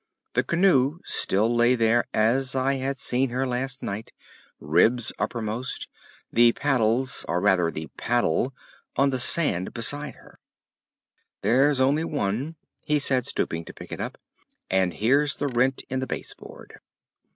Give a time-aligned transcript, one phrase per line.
[0.33, 4.11] The canoe still lay there as I had last seen her in the night,
[4.59, 5.87] ribs uppermost,
[6.33, 8.51] the paddles, or rather, the paddle,
[8.95, 10.39] on the sand beside her.
[11.43, 14.17] "There's only one," he said, stooping to pick it up.
[14.71, 16.79] "And here's the rent in the base board."